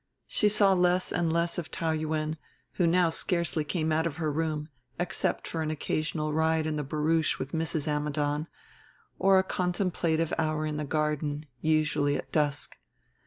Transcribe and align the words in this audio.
She 0.25 0.49
saw 0.49 0.73
less 0.73 1.11
and 1.11 1.31
less 1.31 1.59
of 1.59 1.69
Taou 1.69 1.91
Yuen 1.91 2.37
who 2.71 2.87
now 2.87 3.09
scarcely 3.09 3.63
came 3.63 3.91
out 3.91 4.07
of 4.07 4.15
her 4.15 4.31
room 4.31 4.67
except 4.97 5.47
for 5.47 5.61
an 5.61 5.69
occasional 5.69 6.33
ride 6.33 6.65
in 6.65 6.75
the 6.75 6.83
barouche 6.83 7.37
with 7.37 7.51
Mrs. 7.51 7.87
Ammidon 7.87 8.47
or 9.19 9.37
a 9.37 9.43
contemplative 9.43 10.33
hour 10.39 10.65
in 10.65 10.77
the 10.77 10.85
garden, 10.85 11.45
usually 11.61 12.15
at 12.15 12.31
dusk. 12.31 12.79